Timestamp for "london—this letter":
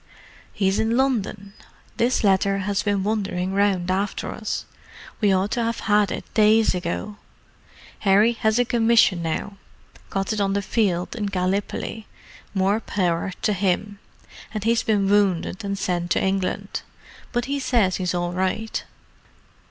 0.97-2.57